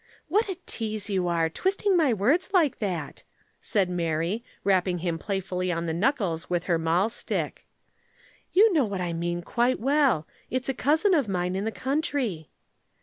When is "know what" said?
8.73-8.99